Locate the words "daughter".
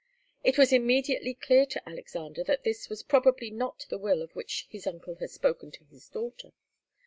6.09-6.53